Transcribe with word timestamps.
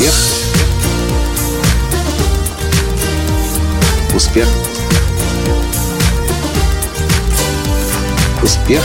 Успех. 0.00 0.14
Успех. 4.14 4.48
Успех. 8.42 8.82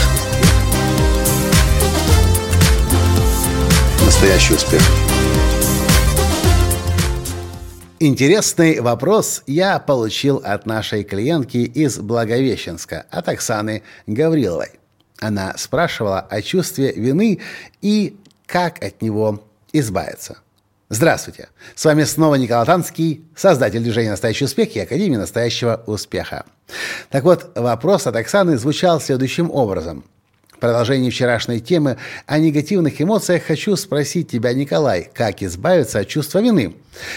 Настоящий 4.04 4.54
успех. 4.54 4.82
Интересный 7.98 8.80
вопрос 8.80 9.42
я 9.46 9.78
получил 9.78 10.42
от 10.44 10.66
нашей 10.66 11.02
клиентки 11.02 11.56
из 11.56 11.96
Благовещенска, 11.98 13.06
от 13.10 13.30
Оксаны 13.30 13.82
Гавриловой. 14.06 14.72
Она 15.18 15.54
спрашивала 15.56 16.20
о 16.20 16.42
чувстве 16.42 16.92
вины 16.92 17.40
и 17.80 18.18
как 18.44 18.84
от 18.84 19.00
него 19.00 19.42
избавиться. 19.72 20.40
Здравствуйте! 20.88 21.48
С 21.74 21.84
вами 21.84 22.04
снова 22.04 22.36
Николай 22.36 22.64
Танский, 22.64 23.24
создатель 23.34 23.80
движения 23.80 24.10
«Настоящий 24.10 24.44
успех» 24.44 24.76
и 24.76 24.78
Академии 24.78 25.16
настоящего 25.16 25.82
успеха. 25.86 26.44
Так 27.10 27.24
вот, 27.24 27.50
вопрос 27.56 28.06
от 28.06 28.14
Оксаны 28.14 28.56
звучал 28.56 29.00
следующим 29.00 29.50
образом. 29.50 30.04
В 30.52 30.58
продолжении 30.58 31.10
вчерашней 31.10 31.58
темы 31.58 31.96
о 32.26 32.38
негативных 32.38 33.02
эмоциях 33.02 33.42
хочу 33.42 33.74
спросить 33.74 34.30
тебя, 34.30 34.52
Николай, 34.52 35.10
как 35.12 35.42
избавиться 35.42 35.98
от 35.98 36.06
чувства 36.06 36.38
вины? 36.38 36.76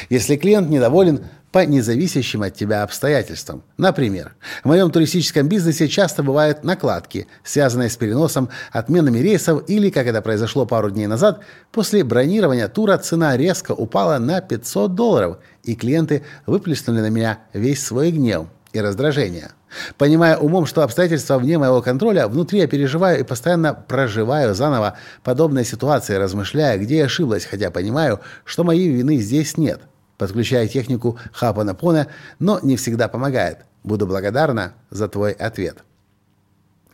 Если 0.09 0.36
клиент 0.36 0.72
недоволен 0.72 1.26
по 1.52 1.66
независящим 1.66 2.44
от 2.44 2.55
тебя 2.55 2.84
обстоятельствам. 2.84 3.63
Например, 3.77 4.35
в 4.63 4.67
моем 4.67 4.91
туристическом 4.91 5.48
бизнесе 5.48 5.88
часто 5.88 6.23
бывают 6.23 6.63
накладки, 6.63 7.27
связанные 7.44 7.89
с 7.89 7.98
переносом, 7.98 8.49
отменами 8.72 9.19
рейсов 9.19 9.64
или, 9.67 9.89
как 9.89 10.08
это 10.08 10.22
произошло 10.22 10.66
пару 10.66 10.91
дней 10.91 11.08
назад, 11.08 11.41
после 11.72 12.03
бронирования 12.03 12.67
тура 12.67 12.97
цена 12.97 13.36
резко 13.36 13.72
упала 13.72 14.17
на 14.19 14.41
500 14.41 14.94
долларов, 14.94 15.38
и 15.64 15.75
клиенты 15.75 16.23
выплеснули 16.45 17.02
на 17.02 17.09
меня 17.09 17.39
весь 17.53 17.84
свой 17.84 18.11
гнев 18.11 18.47
и 18.72 18.80
раздражение. 18.80 19.52
Понимая 19.97 20.38
умом, 20.38 20.66
что 20.66 20.84
обстоятельства 20.84 21.38
вне 21.38 21.58
моего 21.58 21.81
контроля, 21.81 22.28
внутри 22.28 22.59
я 22.59 22.67
переживаю 22.67 23.19
и 23.19 23.23
постоянно 23.23 23.73
проживаю 23.73 24.56
заново 24.56 24.97
подобные 25.23 25.66
ситуации, 25.66 26.16
размышляя, 26.16 26.78
где 26.78 26.97
я 26.97 27.06
ошиблась, 27.06 27.45
хотя 27.45 27.72
понимаю, 27.72 28.19
что 28.45 28.63
моей 28.63 28.89
вины 28.89 29.17
здесь 29.17 29.58
нет 29.58 29.81
подключая 30.20 30.67
технику 30.67 31.17
Хапанапона, 31.31 32.08
но 32.38 32.59
не 32.62 32.75
всегда 32.75 33.08
помогает. 33.08 33.59
Буду 33.84 34.06
благодарна 34.06 34.73
за 34.92 35.08
твой 35.08 35.31
ответ. 35.31 35.84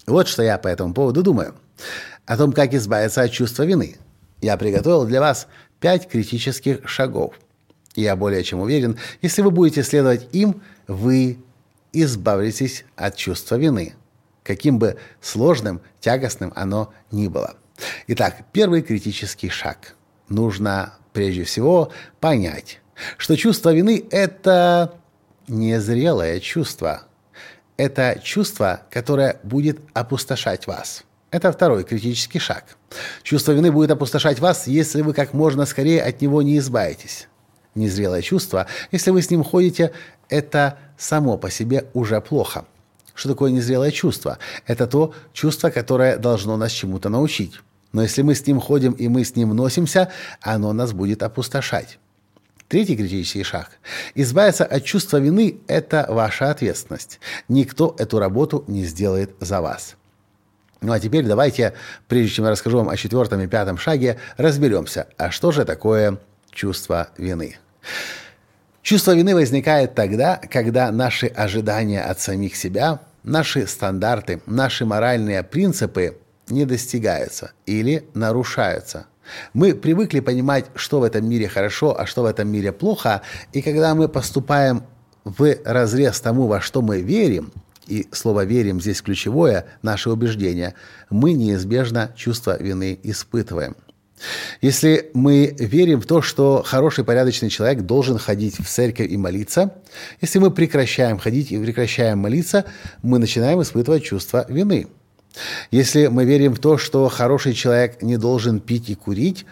Вот 0.05 0.27
что 0.27 0.43
я 0.43 0.57
по 0.59 0.67
этому 0.67 0.93
поводу 0.93 1.23
думаю. 1.23 1.55
О 2.25 2.37
том, 2.37 2.53
как 2.53 2.73
избавиться 2.73 3.23
от 3.23 3.31
чувства 3.31 3.63
вины. 3.63 3.97
Я 4.41 4.55
приготовил 4.57 5.05
для 5.05 5.19
вас 5.19 5.47
пять 5.79 6.07
критических 6.07 6.87
шагов. 6.87 7.33
Я 7.95 8.15
более 8.15 8.43
чем 8.43 8.59
уверен, 8.59 8.97
если 9.21 9.41
вы 9.41 9.49
будете 9.49 9.81
следовать 9.81 10.27
им, 10.31 10.61
вы 10.87 11.39
избавитесь 11.93 12.85
от 12.95 13.15
чувства 13.15 13.55
вины, 13.55 13.95
каким 14.43 14.77
бы 14.77 14.97
сложным, 15.21 15.81
тягостным 15.99 16.53
оно 16.55 16.93
ни 17.11 17.27
было. 17.27 17.55
Итак, 18.07 18.43
первый 18.51 18.83
критический 18.83 19.49
шаг. 19.49 19.95
Нужно 20.29 20.93
прежде 21.13 21.43
всего 21.45 21.91
понять, 22.19 22.81
что 23.17 23.35
чувство 23.35 23.73
вины– 23.73 24.05
это 24.11 24.93
незрелое 25.47 26.39
чувство. 26.39 27.03
Это 27.77 28.19
чувство, 28.23 28.81
которое 28.89 29.39
будет 29.43 29.79
опустошать 29.93 30.65
вас. 30.67 31.03
Это 31.31 31.51
второй 31.51 31.83
критический 31.83 32.39
шаг. 32.39 32.77
Чувство 33.23 33.51
вины 33.51 33.71
будет 33.71 33.91
опустошать 33.91 34.39
вас, 34.39 34.67
если 34.67 35.01
вы 35.01 35.13
как 35.13 35.33
можно 35.33 35.65
скорее 35.65 36.01
от 36.01 36.21
него 36.21 36.41
не 36.41 36.57
избавитесь. 36.57 37.27
Незрелое 37.73 38.21
чувство, 38.21 38.67
если 38.91 39.11
вы 39.11 39.21
с 39.21 39.29
ним 39.29 39.43
ходите, 39.43 39.91
это 40.29 40.77
само 40.97 41.37
по 41.37 41.49
себе 41.49 41.87
уже 41.93 42.21
плохо. 42.21 42.65
Что 43.13 43.29
такое 43.29 43.51
незрелое 43.51 43.91
чувство? 43.91 44.37
Это 44.65 44.87
то 44.87 45.13
чувство, 45.33 45.69
которое 45.69 46.17
должно 46.17 46.55
нас 46.55 46.71
чему-то 46.71 47.09
научить. 47.09 47.59
Но 47.91 48.01
если 48.01 48.21
мы 48.21 48.35
с 48.35 48.45
ним 48.45 48.59
ходим 48.59 48.93
и 48.93 49.07
мы 49.09 49.25
с 49.25 49.35
ним 49.35 49.55
носимся, 49.55 50.11
оно 50.41 50.71
нас 50.73 50.93
будет 50.93 51.23
опустошать. 51.23 51.99
Третий 52.67 52.97
критический 52.97 53.43
шаг. 53.43 53.69
Избавиться 54.15 54.65
от 54.65 54.83
чувства 54.83 55.17
вины– 55.17 55.59
это 55.67 56.07
ваша 56.09 56.49
ответственность. 56.49 57.19
Никто 57.47 57.95
эту 57.99 58.17
работу 58.17 58.63
не 58.67 58.85
сделает 58.85 59.35
за 59.39 59.61
вас. 59.61 59.95
Ну 60.81 60.91
а 60.91 60.99
теперь 60.99 61.25
давайте, 61.25 61.73
прежде 62.07 62.35
чем 62.35 62.45
я 62.45 62.51
расскажу 62.51 62.77
вам 62.77 62.89
о 62.89 62.97
четвертом 62.97 63.41
и 63.41 63.47
пятом 63.47 63.77
шаге, 63.77 64.17
разберемся, 64.37 65.07
а 65.17 65.29
что 65.29 65.51
же 65.51 65.63
такое 65.63 66.19
чувство 66.51 67.09
вины. 67.17 67.57
Чувство 68.81 69.15
вины 69.15 69.35
возникает 69.35 69.93
тогда, 69.93 70.37
когда 70.37 70.91
наши 70.91 71.27
ожидания 71.27 72.01
от 72.01 72.19
самих 72.19 72.55
себя, 72.55 72.99
наши 73.23 73.67
стандарты, 73.67 74.41
наши 74.47 74.85
моральные 74.85 75.43
принципы 75.43 76.17
не 76.49 76.65
достигаются 76.65 77.51
или 77.67 78.07
нарушаются– 78.15 79.05
мы 79.53 79.73
привыкли 79.73 80.19
понимать, 80.19 80.65
что 80.75 80.99
в 80.99 81.03
этом 81.03 81.27
мире 81.27 81.47
хорошо, 81.47 81.99
а 81.99 82.05
что 82.05 82.23
в 82.23 82.25
этом 82.25 82.47
мире 82.47 82.71
плохо, 82.71 83.21
и 83.53 83.61
когда 83.61 83.95
мы 83.95 84.07
поступаем 84.07 84.83
в 85.23 85.55
разрез 85.65 86.19
тому, 86.21 86.47
во 86.47 86.61
что 86.61 86.81
мы 86.81 87.01
верим, 87.01 87.51
и 87.87 88.07
слово 88.11 88.45
«верим» 88.45 88.81
здесь 88.81 89.01
ключевое, 89.01 89.65
наше 89.83 90.09
убеждение, 90.09 90.73
мы 91.09 91.33
неизбежно 91.33 92.11
чувство 92.15 92.61
вины 92.61 92.99
испытываем. 93.03 93.75
Если 94.61 95.11
мы 95.13 95.55
верим 95.59 96.01
в 96.01 96.05
то, 96.05 96.21
что 96.21 96.63
хороший 96.65 97.03
порядочный 97.03 97.49
человек 97.49 97.81
должен 97.81 98.17
ходить 98.17 98.57
в 98.59 98.67
церковь 98.67 99.11
и 99.11 99.17
молиться, 99.17 99.75
если 100.21 100.39
мы 100.39 100.51
прекращаем 100.51 101.19
ходить 101.19 101.51
и 101.51 101.59
прекращаем 101.59 102.19
молиться, 102.19 102.65
мы 103.03 103.19
начинаем 103.19 103.61
испытывать 103.61 104.03
чувство 104.03 104.45
вины– 104.49 104.87
если 105.71 106.07
мы 106.07 106.25
верим 106.25 106.53
в 106.53 106.59
то, 106.59 106.77
что 106.77 107.07
хороший 107.09 107.53
человек 107.53 108.01
не 108.01 108.17
должен 108.17 108.59
пить 108.59 108.89
и 108.89 108.95
курить, 108.95 109.45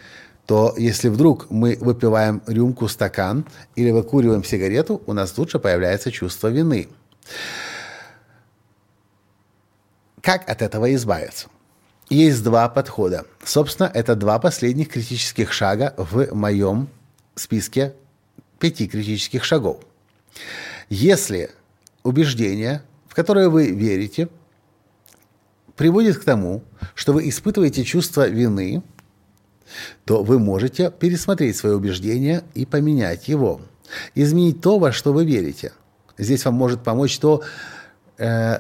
то 0.46 0.74
если 0.78 1.10
вдруг 1.10 1.50
мы 1.50 1.78
выпиваем 1.80 2.42
рюмку, 2.48 2.88
стакан 2.88 3.46
или 3.76 3.92
выкуриваем 3.92 4.44
сигарету, 4.44 5.02
у 5.06 5.14
нас 5.14 5.36
же 5.36 5.60
появляется 5.60 6.12
чувство 6.12 6.50
вины. 6.50 6.90
Как 10.22 10.50
от 10.50 10.62
этого 10.62 10.94
избавиться? 10.96 11.48
Есть 12.10 12.44
два 12.44 12.70
подхода. 12.70 13.26
Собственно, 13.44 13.90
это 13.94 14.16
два 14.16 14.40
последних 14.40 14.90
критических 14.90 15.52
шага 15.52 15.94
в 15.98 16.34
моем 16.34 16.90
списке 17.36 17.94
пяти 18.60 18.88
критических 18.88 19.44
шагов. 19.44 19.80
Если 20.90 21.50
убеждение, 22.04 22.84
в 23.08 23.16
которое 23.16 23.50
вы 23.50 23.72
верите– 23.72 24.30
приводит 25.76 26.18
к 26.18 26.24
тому, 26.24 26.64
что 26.96 27.14
вы 27.14 27.28
испытываете 27.30 27.84
чувство 27.84 28.28
вины, 28.28 28.84
то 30.06 30.24
вы 30.24 30.40
можете 30.40 30.92
пересмотреть 30.92 31.58
свое 31.58 31.76
убеждение 31.76 32.44
и 32.54 32.66
поменять 32.66 33.28
его. 33.28 33.62
Изменить 34.16 34.62
то, 34.62 34.80
во 34.80 34.92
что 34.92 35.14
вы 35.14 35.26
верите. 35.26 35.74
Здесь 36.18 36.46
вам 36.46 36.56
может 36.56 36.84
помочь 36.84 37.18
то, 37.18 37.44
э, 38.18 38.60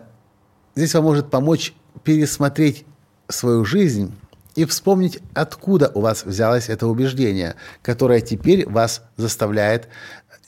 здесь 0.75 0.93
вам 0.93 1.03
может 1.03 1.29
помочь 1.29 1.73
пересмотреть 2.03 2.85
свою 3.27 3.63
жизнь 3.63 4.13
и 4.55 4.65
вспомнить, 4.65 5.19
откуда 5.33 5.91
у 5.93 6.01
вас 6.01 6.25
взялось 6.25 6.69
это 6.69 6.87
убеждение, 6.87 7.55
которое 7.81 8.21
теперь 8.21 8.67
вас 8.67 9.01
заставляет 9.17 9.87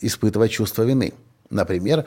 испытывать 0.02 0.52
чувство 0.52 0.84
вины. 0.84 1.14
Например, 1.50 2.06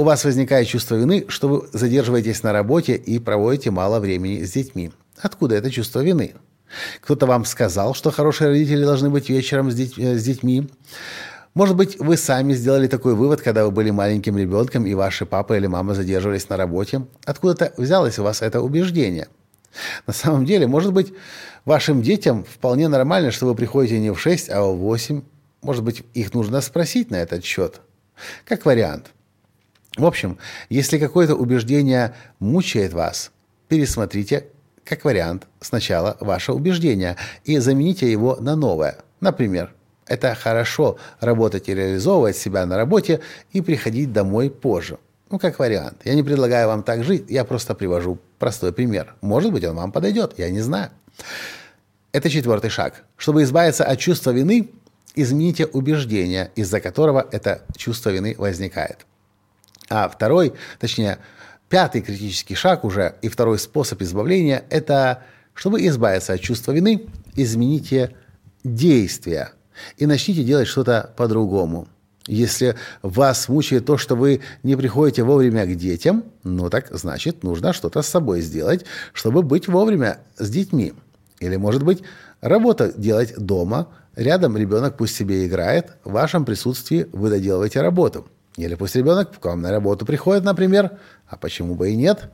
у 0.00 0.04
вас 0.04 0.24
возникает 0.24 0.66
чувство 0.66 0.94
вины, 0.94 1.26
что 1.28 1.48
вы 1.48 1.68
задерживаетесь 1.74 2.42
на 2.42 2.54
работе 2.54 2.94
и 2.94 3.18
проводите 3.18 3.70
мало 3.70 4.00
времени 4.00 4.42
с 4.44 4.52
детьми. 4.52 4.92
Откуда 5.18 5.56
это 5.56 5.70
чувство 5.70 6.00
вины? 6.00 6.36
Кто-то 7.02 7.26
вам 7.26 7.44
сказал, 7.44 7.92
что 7.92 8.10
хорошие 8.10 8.48
родители 8.48 8.82
должны 8.82 9.10
быть 9.10 9.28
вечером 9.28 9.70
с, 9.70 9.74
деть, 9.74 9.98
э, 9.98 10.16
с 10.16 10.24
детьми. 10.24 10.70
Может 11.52 11.76
быть, 11.76 11.98
вы 11.98 12.16
сами 12.16 12.54
сделали 12.54 12.86
такой 12.86 13.14
вывод, 13.14 13.42
когда 13.42 13.66
вы 13.66 13.72
были 13.72 13.90
маленьким 13.90 14.38
ребенком, 14.38 14.86
и 14.86 14.94
ваши 14.94 15.26
папа 15.26 15.58
или 15.58 15.66
мама 15.66 15.92
задерживались 15.92 16.48
на 16.48 16.56
работе. 16.56 17.04
Откуда-то 17.26 17.74
взялось 17.76 18.18
у 18.18 18.22
вас 18.22 18.40
это 18.40 18.62
убеждение. 18.62 19.28
На 20.06 20.14
самом 20.14 20.46
деле, 20.46 20.66
может 20.66 20.94
быть, 20.94 21.12
вашим 21.66 22.00
детям 22.00 22.44
вполне 22.44 22.88
нормально, 22.88 23.32
что 23.32 23.44
вы 23.44 23.54
приходите 23.54 23.98
не 23.98 24.14
в 24.14 24.18
6, 24.18 24.48
а 24.48 24.62
в 24.62 24.78
8. 24.78 25.20
Может 25.60 25.84
быть, 25.84 26.04
их 26.14 26.32
нужно 26.32 26.62
спросить 26.62 27.10
на 27.10 27.16
этот 27.16 27.44
счет. 27.44 27.82
Как 28.46 28.64
вариант– 28.64 29.10
в 29.96 30.06
общем, 30.06 30.38
если 30.68 30.98
какое-то 30.98 31.34
убеждение 31.34 32.14
мучает 32.38 32.92
вас, 32.92 33.32
пересмотрите, 33.68 34.46
как 34.84 35.04
вариант, 35.04 35.46
сначала 35.60 36.16
ваше 36.20 36.52
убеждение 36.52 37.16
и 37.44 37.58
замените 37.58 38.10
его 38.10 38.36
на 38.36 38.56
новое. 38.56 38.98
Например, 39.20 39.72
это 40.06 40.34
хорошо 40.34 40.98
работать 41.20 41.68
и 41.68 41.74
реализовывать 41.74 42.36
себя 42.36 42.66
на 42.66 42.76
работе 42.76 43.20
и 43.52 43.60
приходить 43.60 44.12
домой 44.12 44.50
позже. 44.50 44.98
Ну, 45.30 45.38
как 45.38 45.60
вариант. 45.60 46.00
Я 46.04 46.14
не 46.14 46.24
предлагаю 46.24 46.66
вам 46.66 46.82
так 46.82 47.04
жить, 47.04 47.26
я 47.28 47.44
просто 47.44 47.74
привожу 47.74 48.18
простой 48.38 48.72
пример. 48.72 49.14
Может 49.20 49.52
быть, 49.52 49.64
он 49.64 49.76
вам 49.76 49.92
подойдет, 49.92 50.34
я 50.38 50.50
не 50.50 50.60
знаю. 50.60 50.90
Это 52.10 52.28
четвертый 52.28 52.70
шаг. 52.70 53.04
Чтобы 53.16 53.44
избавиться 53.44 53.84
от 53.84 53.98
чувства 54.00 54.32
вины, 54.32 54.70
измените 55.14 55.66
убеждение, 55.66 56.50
из-за 56.56 56.80
которого 56.80 57.24
это 57.30 57.62
чувство 57.76 58.10
вины 58.10 58.34
возникает. 58.36 59.06
А 59.90 60.08
второй, 60.08 60.52
точнее, 60.78 61.18
пятый 61.68 62.00
критический 62.00 62.54
шаг 62.54 62.84
уже 62.84 63.16
и 63.22 63.28
второй 63.28 63.58
способ 63.58 64.00
избавления– 64.02 64.64
это, 64.70 65.24
чтобы 65.52 65.84
избавиться 65.88 66.32
от 66.32 66.40
чувства 66.40 66.70
вины, 66.70 67.06
измените 67.34 68.14
действия 68.62 69.50
и 69.96 70.06
начните 70.06 70.44
делать 70.44 70.68
что-то 70.68 71.12
по-другому. 71.16 71.88
Если 72.28 72.76
вас 73.02 73.48
мучает 73.48 73.86
то, 73.86 73.98
что 73.98 74.14
вы 74.14 74.42
не 74.62 74.76
приходите 74.76 75.24
вовремя 75.24 75.66
к 75.66 75.74
детям, 75.74 76.22
ну 76.44 76.70
так 76.70 76.86
значит 76.90 77.42
нужно 77.42 77.72
что-то 77.72 78.02
с 78.02 78.06
собой 78.06 78.42
сделать, 78.42 78.84
чтобы 79.12 79.42
быть 79.42 79.66
вовремя 79.66 80.20
с 80.36 80.48
детьми. 80.50 80.92
Или, 81.40 81.56
может 81.56 81.82
быть, 81.82 82.02
работа 82.40 82.92
делать 82.96 83.36
дома, 83.36 83.88
рядом 84.14 84.56
ребенок 84.56 84.96
пусть 84.96 85.16
себе 85.16 85.46
играет, 85.46 85.96
в 86.04 86.12
вашем 86.12 86.44
присутствии 86.44 87.08
вы 87.12 87.30
доделываете 87.30 87.80
работу. 87.80 88.28
Или 88.66 88.74
пусть 88.74 88.96
ребенок 88.96 89.38
к 89.38 89.44
вам 89.44 89.62
на 89.62 89.70
работу 89.70 90.06
приходит, 90.06 90.44
например, 90.44 90.98
а 91.28 91.36
почему 91.36 91.74
бы 91.74 91.90
и 91.90 91.96
нет. 91.96 92.30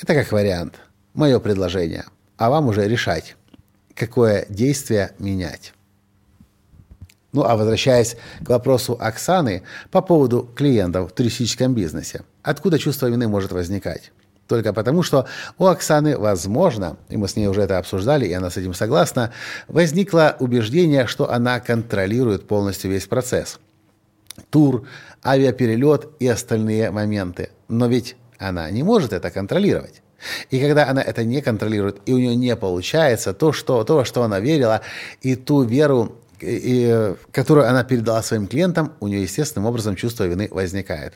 Это 0.00 0.14
как 0.14 0.32
вариант. 0.32 0.74
Мое 1.14 1.38
предложение. 1.38 2.04
А 2.36 2.50
вам 2.50 2.68
уже 2.68 2.86
решать, 2.86 3.36
какое 3.94 4.46
действие 4.48 5.12
менять. 5.18 5.72
Ну 7.32 7.44
а 7.44 7.56
возвращаясь 7.56 8.16
к 8.44 8.48
вопросу 8.48 8.96
Оксаны 8.98 9.62
по 9.90 10.00
поводу 10.00 10.48
клиентов 10.54 11.10
в 11.10 11.14
туристическом 11.14 11.74
бизнесе. 11.74 12.22
Откуда 12.42 12.78
чувство 12.78 13.08
вины 13.08 13.28
может 13.28 13.52
возникать? 13.52 14.12
Только 14.48 14.72
потому, 14.72 15.02
что 15.02 15.26
у 15.58 15.66
Оксаны, 15.66 16.16
возможно, 16.16 16.96
и 17.08 17.16
мы 17.16 17.28
с 17.28 17.36
ней 17.36 17.48
уже 17.48 17.62
это 17.62 17.78
обсуждали, 17.78 18.26
и 18.26 18.32
она 18.32 18.48
с 18.48 18.56
этим 18.56 18.74
согласна, 18.74 19.32
возникло 19.66 20.36
убеждение, 20.38 21.06
что 21.06 21.30
она 21.30 21.58
контролирует 21.60 22.46
полностью 22.46 22.90
весь 22.90 23.06
процесс. 23.06 23.58
Тур, 24.50 24.86
авиаперелет 25.24 26.08
и 26.18 26.28
остальные 26.28 26.90
моменты. 26.90 27.50
Но 27.68 27.86
ведь 27.86 28.16
она 28.38 28.70
не 28.70 28.82
может 28.82 29.12
это 29.12 29.30
контролировать. 29.30 30.02
И 30.50 30.60
когда 30.60 30.88
она 30.88 31.02
это 31.02 31.24
не 31.24 31.42
контролирует, 31.42 32.00
и 32.06 32.12
у 32.12 32.18
нее 32.18 32.36
не 32.36 32.56
получается 32.56 33.34
то, 33.34 33.52
что, 33.52 33.84
то, 33.84 34.04
что 34.04 34.22
она 34.22 34.40
верила, 34.40 34.80
и 35.20 35.36
ту 35.36 35.62
веру, 35.62 36.16
и, 36.40 37.14
которую 37.32 37.68
она 37.68 37.84
передала 37.84 38.22
своим 38.22 38.46
клиентам, 38.46 38.92
у 39.00 39.08
нее 39.08 39.22
естественным 39.22 39.66
образом 39.66 39.96
чувство 39.96 40.24
вины 40.24 40.48
возникает. 40.50 41.14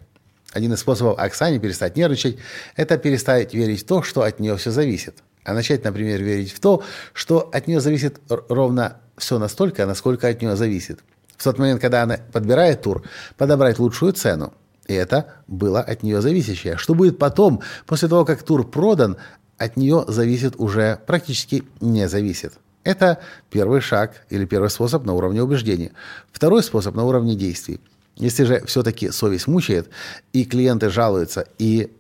Один 0.53 0.73
из 0.73 0.81
способов 0.81 1.19
Оксане 1.19 1.59
перестать 1.61 1.97
нервничать– 1.97 2.39
это 2.77 2.99
перестать 2.99 3.55
верить 3.55 3.83
в 3.83 3.87
то, 3.87 4.03
что 4.03 4.23
от 4.23 4.41
нее 4.41 4.57
все 4.57 4.71
зависит. 4.71 5.19
А 5.45 5.55
начать, 5.55 5.85
например, 5.85 6.23
верить 6.23 6.53
в 6.53 6.61
то, 6.61 6.83
что 7.13 7.49
от 7.53 7.67
нее 7.67 7.81
зависит 7.81 8.21
ровно 8.29 8.99
все 9.17 9.39
настолько, 9.39 9.87
насколько 9.87 10.29
от 10.29 10.43
нее 10.43 10.57
зависит. 10.57 11.01
В 11.41 11.45
тот 11.45 11.59
момент, 11.59 11.81
когда 11.81 12.03
она 12.03 12.19
подбирает 12.33 12.83
тур, 12.83 13.03
подобрать 13.39 13.79
лучшую 13.79 14.13
цену. 14.13 14.53
И 14.87 14.93
это 14.93 15.37
было 15.47 15.81
от 15.81 16.03
нее 16.03 16.21
зависящее. 16.21 16.77
Что 16.77 16.95
будет 16.95 17.19
потом, 17.19 17.63
после 17.87 18.09
того, 18.09 18.27
как 18.27 18.43
тур 18.43 18.71
продан, 18.71 19.17
от 19.57 19.79
нее 19.79 20.05
зависит 20.07 20.57
уже 20.59 21.01
практически 21.07 21.65
не 21.81 22.07
зависит. 22.11 22.53
Это 22.85 23.21
первый 23.49 23.81
шаг 23.81 24.27
или 24.29 24.45
первый 24.45 24.69
способ 24.69 25.07
на 25.07 25.15
уровне 25.15 25.43
убеждений. 25.43 25.93
Второй 26.31 26.63
способ 26.63 26.95
на 26.95 27.05
уровне 27.05 27.35
действий. 27.35 27.81
Если 28.17 28.45
же 28.45 28.63
все-таки 28.67 29.11
совесть 29.11 29.47
мучает, 29.47 29.89
и 30.35 30.45
клиенты 30.45 30.91
жалуются, 30.91 31.47
и 31.57 31.91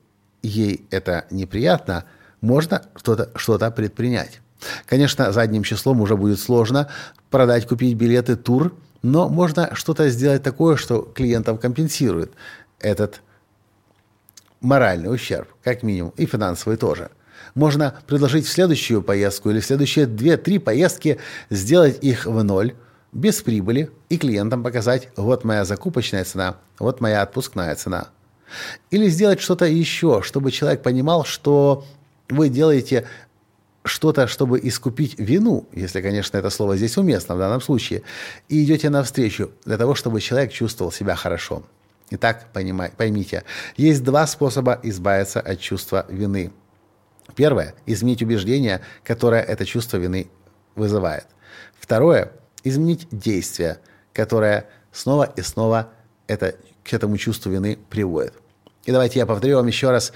ей 0.42 0.84
это 0.90 1.25
неприятно, 1.31 2.04
можно 2.42 2.82
что-то 2.94 3.31
что 3.37 3.58
предпринять. 3.70 4.42
Конечно, 4.84 5.32
задним 5.32 5.62
числом 5.62 6.02
уже 6.02 6.14
будет 6.14 6.40
сложно 6.40 6.90
продать, 7.31 7.66
купить 7.66 7.96
билеты, 7.96 8.37
тур, 8.37 8.75
но 9.02 9.29
можно 9.29 9.75
что-то 9.75 10.08
сделать 10.11 10.43
такое, 10.43 10.76
что 10.76 11.02
клиентам 11.02 11.58
компенсирует 11.58 12.32
этот 12.79 13.23
моральный 14.61 15.12
ущерб, 15.12 15.49
как 15.62 15.82
минимум, 15.82 16.12
и 16.17 16.26
финансовый 16.26 16.76
тоже– 16.76 17.11
можно 17.55 17.94
предложить 18.06 18.47
в 18.47 18.50
следующую 18.50 19.02
поездку 19.02 19.50
или 19.50 19.61
в 19.61 19.67
следующие 19.67 20.06
2-3 20.06 20.61
поездки 20.61 21.19
сделать 21.49 21.99
их 22.02 22.26
в 22.26 22.43
ноль, 22.43 22.75
без 23.12 23.43
прибыли, 23.43 23.91
и 24.08 24.19
клиентам 24.19 24.62
показать, 24.62 25.08
вот 25.17 25.44
моя 25.44 25.64
закупочная 25.64 26.25
цена, 26.25 26.56
вот 26.79 27.00
моя 27.00 27.23
отпускная 27.23 27.75
цена. 27.75 28.08
Или 28.91 29.08
сделать 29.08 29.41
что-то 29.41 29.64
еще, 29.64 30.23
чтобы 30.23 30.50
человек 30.52 30.82
понимал, 30.82 31.25
что 31.25 31.85
вы 32.29 32.49
делаете 32.49 33.06
что-то, 33.85 34.27
чтобы 34.27 34.61
искупить 34.62 35.19
вину, 35.19 35.67
если, 35.73 36.00
конечно, 36.03 36.37
это 36.37 36.50
слово 36.50 36.77
здесь 36.77 36.97
уместно 36.97 37.35
в 37.35 37.38
данном 37.38 37.61
случае, 37.61 38.03
и 38.49 38.62
идете 38.62 38.91
навстречу 38.91 39.53
для 39.65 39.79
того, 39.79 39.94
чтобы 39.94 40.21
человек 40.21 40.53
чувствовал 40.53 40.93
себя 40.93 41.17
хорошо. 41.17 41.62
Итак, 42.11 42.49
понимай, 42.53 42.91
поймите, 42.97 43.44
есть 43.77 44.03
два 44.03 44.27
способа 44.27 44.81
избавиться 44.82 45.41
от 45.41 45.61
чувства 45.61 46.06
вины. 46.09 46.53
Первое– 47.37 47.75
изменить 47.87 48.23
убеждение, 48.23 48.81
которое 49.05 49.43
это 49.43 49.65
чувство 49.65 49.97
вины 49.97 50.29
вызывает. 50.75 51.26
Второе– 51.79 52.33
изменить 52.65 53.06
действие, 53.11 53.79
которое 54.12 54.69
снова 54.93 55.33
и 55.37 55.41
снова 55.41 55.91
это, 56.26 56.56
к 56.85 56.93
этому 56.93 57.17
чувству 57.17 57.50
вины 57.50 57.79
приводит. 57.88 58.35
И 58.85 58.93
давайте 58.93 59.21
я 59.21 59.26
повторю 59.26 59.56
вам 59.56 59.69
еще 59.69 59.91
раз 59.91 60.12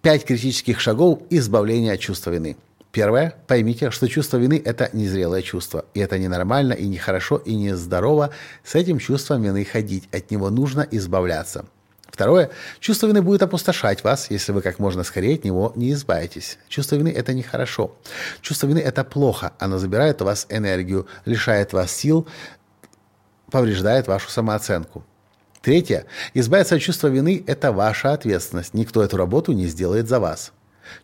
пять 0.00 0.24
критических 0.24 0.80
шагов 0.80 1.20
избавления 1.30 1.92
от 1.92 2.00
чувства 2.00 2.30
вины. 2.30 2.56
Первое. 2.92 3.34
Поймите, 3.46 3.90
что 3.90 4.06
чувство 4.06 4.36
вины– 4.36 4.60
это 4.64 4.90
незрелое 4.92 5.40
чувство. 5.40 5.86
И 5.94 6.00
это 6.00 6.18
ненормально, 6.18 6.74
и 6.74 6.86
нехорошо, 6.86 7.38
и 7.38 7.54
нездорово 7.54 8.30
с 8.64 8.74
этим 8.74 8.98
чувством 8.98 9.42
вины 9.42 9.64
ходить. 9.64 10.08
От 10.12 10.30
него 10.30 10.50
нужно 10.50 10.86
избавляться. 10.90 11.64
Второе. 12.10 12.50
Чувство 12.78 13.06
вины 13.06 13.22
будет 13.22 13.42
опустошать 13.42 14.04
вас, 14.04 14.30
если 14.30 14.52
вы 14.52 14.60
как 14.60 14.78
можно 14.78 15.02
скорее 15.02 15.36
от 15.36 15.44
него 15.44 15.72
не 15.74 15.92
избавитесь. 15.92 16.58
Чувство 16.68 16.96
вины– 16.96 17.08
это 17.16 17.32
нехорошо. 17.32 17.96
Чувство 18.42 18.66
вины– 18.66 18.78
это 18.80 19.02
плохо. 19.04 19.52
Оно 19.58 19.78
забирает 19.78 20.20
у 20.20 20.26
вас 20.26 20.46
энергию, 20.50 21.06
лишает 21.24 21.72
вас 21.72 21.90
сил, 21.90 22.28
повреждает 23.50 24.06
вашу 24.08 24.28
самооценку. 24.28 25.02
Третье. 25.62 26.06
Избавиться 26.34 26.74
от 26.74 26.82
чувства 26.82 27.06
вины– 27.06 27.44
это 27.46 27.70
ваша 27.70 28.12
ответственность. 28.12 28.74
Никто 28.74 29.02
эту 29.02 29.16
работу 29.16 29.52
не 29.52 29.66
сделает 29.66 30.08
за 30.08 30.18
вас. 30.18 30.52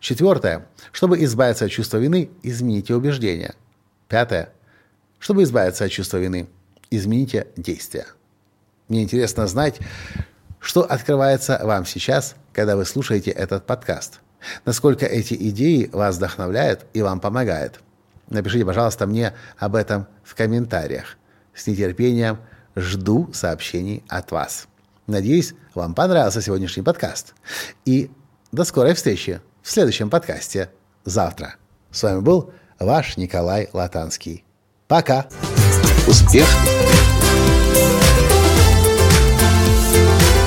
Четвертое. 0.01 0.67
Чтобы 0.91 1.23
избавиться 1.23 1.65
от 1.65 1.71
чувства 1.71 1.97
вины, 1.97 2.29
измените 2.43 2.93
убеждения. 2.93 3.55
Пятое. 4.09 4.49
Чтобы 5.17 5.43
избавиться 5.43 5.85
от 5.85 5.91
чувства 5.91 6.17
вины, 6.17 6.49
измените 6.91 7.47
действия. 7.55 8.07
Мне 8.89 9.03
интересно 9.03 9.47
знать, 9.47 9.79
что 10.59 10.81
открывается 10.81 11.61
вам 11.63 11.85
сейчас, 11.85 12.35
когда 12.51 12.75
вы 12.75 12.83
слушаете 12.83 13.31
этот 13.31 13.65
подкаст? 13.65 14.19
Насколько 14.65 15.05
эти 15.05 15.35
идеи 15.35 15.89
вас 15.93 16.17
вдохновляют 16.17 16.85
и 16.93 17.01
вам 17.01 17.21
помогают? 17.21 17.79
Напишите, 18.29 18.65
пожалуйста, 18.65 19.07
мне 19.07 19.33
об 19.57 19.75
этом 19.75 20.07
в 20.23 20.35
комментариях. 20.35 21.17
С 21.53 21.65
нетерпением 21.67 22.39
жду 22.75 23.29
сообщений 23.33 24.03
от 24.07 24.31
вас. 24.31 24.67
Надеюсь, 25.07 25.55
вам 25.73 25.95
понравился 25.95 26.41
сегодняшний 26.41 26.83
подкаст. 26.83 27.33
И 27.85 28.11
до 28.51 28.63
скорой 28.63 28.93
встречи 28.93 29.41
в 29.61 29.71
следующем 29.71 30.09
подкасте 30.09 30.69
завтра. 31.03 31.55
С 31.91 32.03
вами 32.03 32.19
был 32.19 32.51
ваш 32.79 33.17
Николай 33.17 33.69
Латанский. 33.73 34.43
Пока! 34.87 35.27
Успех! 36.07 36.47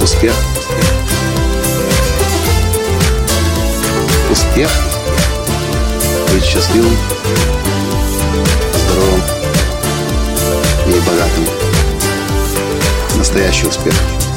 Успех. 0.03 0.35
Успех. 4.31 4.71
Быть 6.33 6.45
счастливым, 6.45 6.97
здоровым 8.75 9.23
и 10.89 11.01
богатым. 11.07 11.72
Настоящий 13.23 13.69
успех. 13.69 14.32